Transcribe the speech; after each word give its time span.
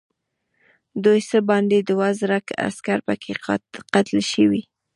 دوی 1.03 1.19
څه 1.29 1.37
باندې 1.49 1.77
دوه 1.89 2.07
زره 2.19 2.37
عسکر 2.67 2.99
پکې 3.07 3.33
قتل 3.93 4.19
شوي. 4.31 4.61